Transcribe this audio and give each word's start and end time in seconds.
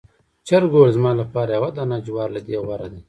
چرګ 0.47 0.71
وویل 0.73 0.91
چې 0.91 0.95
زما 0.97 1.11
لپاره 1.21 1.49
یو 1.57 1.67
دانې 1.77 1.97
جوار 2.07 2.29
له 2.35 2.41
دې 2.47 2.57
غوره 2.63 2.87
دی. 2.91 2.99